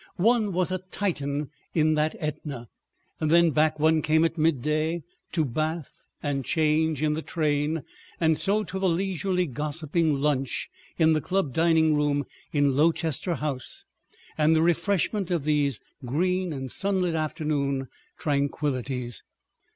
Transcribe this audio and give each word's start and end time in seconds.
One 0.17 0.51
was 0.51 0.71
a 0.71 0.79
Titan 0.79 1.51
in 1.75 1.93
that 1.93 2.15
Etna. 2.17 2.69
Then 3.19 3.51
back 3.51 3.79
one 3.79 4.01
came 4.01 4.25
at 4.25 4.35
midday 4.35 5.03
to 5.31 5.45
bathe 5.45 5.83
and 6.23 6.43
change 6.43 7.03
in 7.03 7.13
the 7.13 7.21
train, 7.21 7.83
and 8.19 8.35
so 8.35 8.63
to 8.63 8.79
the 8.79 8.89
leisurely 8.89 9.45
gossiping 9.45 10.19
lunch 10.19 10.71
in 10.97 11.13
the 11.13 11.21
club 11.21 11.53
dining 11.53 11.93
room 11.93 12.25
in 12.51 12.75
Lowchester 12.75 13.35
House, 13.35 13.85
and 14.39 14.55
the 14.55 14.63
refreshment 14.63 15.29
of 15.29 15.43
these 15.43 15.79
green 16.03 16.51
and 16.51 16.71
sunlit 16.71 17.13
afternoon 17.13 17.87
tranquillities. 18.17 19.21